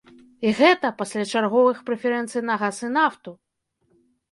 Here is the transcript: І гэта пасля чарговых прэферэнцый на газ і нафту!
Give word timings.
І 0.45 0.53
гэта 0.59 0.89
пасля 1.01 1.25
чарговых 1.33 1.83
прэферэнцый 1.91 2.41
на 2.49 2.59
газ 2.65 2.83
і 2.91 2.93
нафту! 2.99 3.37